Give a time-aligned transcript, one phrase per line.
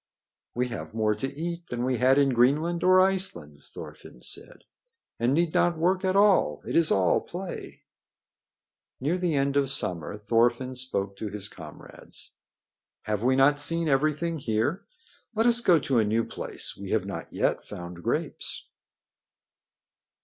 [0.55, 4.63] "We have more to eat than we had in Greenland or Iceland," Thorfinn said,
[5.19, 6.63] "and need not work at all.
[6.67, 7.83] It is all play."
[8.99, 12.31] Near the end of summer Thorfinn spoke to his comrades.
[13.03, 14.87] "Have we not seen everything here?
[15.35, 16.75] Let us go to a new place.
[16.75, 18.67] We have not yet found grapes."